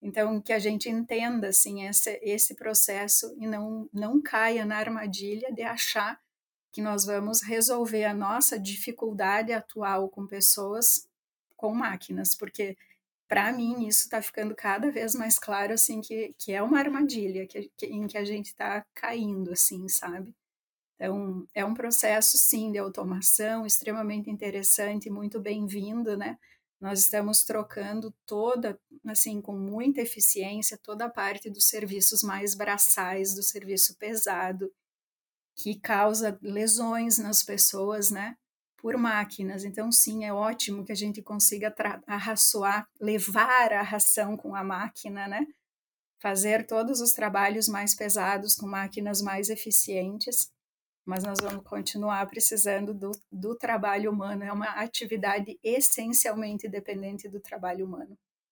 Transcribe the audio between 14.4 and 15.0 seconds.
cada